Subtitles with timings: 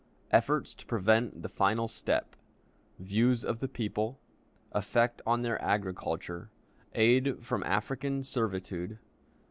[0.31, 2.35] Efforts to prevent the Final Step.
[2.97, 4.19] Views of the People.
[4.71, 6.49] Effect on their Agriculture.
[6.95, 8.97] Aid from African Servitude.